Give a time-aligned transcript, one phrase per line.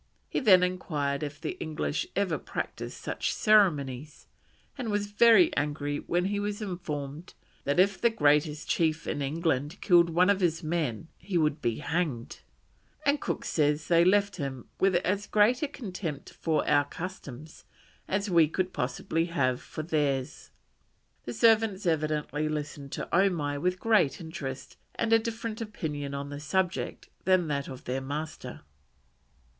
[0.27, 4.25] He then enquired if the English ever practised such ceremonies,
[4.75, 7.35] and was very angry when he was informed
[7.65, 11.77] that if the greatest chief in England killed one of his men he would be
[11.77, 12.39] hanged;
[13.05, 17.65] and Cook says they left him "with as great a contempt for our customs
[18.07, 20.49] as we could possibly have for theirs."
[21.25, 26.39] The servants evidently listened to Omai with great interest and a different opinion on the
[26.39, 28.61] subject than that of their master.